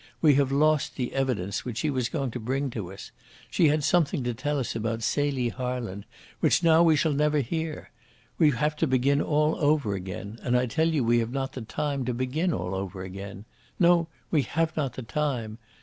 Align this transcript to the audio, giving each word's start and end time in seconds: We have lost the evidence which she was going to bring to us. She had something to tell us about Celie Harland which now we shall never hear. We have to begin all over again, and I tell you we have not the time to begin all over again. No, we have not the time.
We 0.19 0.33
have 0.33 0.51
lost 0.51 0.95
the 0.95 1.13
evidence 1.13 1.63
which 1.63 1.77
she 1.77 1.91
was 1.91 2.09
going 2.09 2.31
to 2.31 2.39
bring 2.39 2.71
to 2.71 2.91
us. 2.91 3.11
She 3.51 3.67
had 3.67 3.83
something 3.83 4.23
to 4.23 4.33
tell 4.33 4.57
us 4.57 4.75
about 4.75 5.03
Celie 5.03 5.49
Harland 5.49 6.05
which 6.39 6.63
now 6.63 6.81
we 6.81 6.95
shall 6.95 7.13
never 7.13 7.41
hear. 7.41 7.91
We 8.39 8.49
have 8.49 8.75
to 8.77 8.87
begin 8.87 9.21
all 9.21 9.55
over 9.57 9.93
again, 9.93 10.39
and 10.41 10.57
I 10.57 10.65
tell 10.65 10.87
you 10.87 11.03
we 11.03 11.19
have 11.19 11.31
not 11.31 11.53
the 11.53 11.61
time 11.61 12.03
to 12.05 12.15
begin 12.15 12.51
all 12.51 12.73
over 12.73 13.03
again. 13.03 13.45
No, 13.79 14.07
we 14.31 14.41
have 14.41 14.75
not 14.75 14.93
the 14.93 15.03
time. 15.03 15.59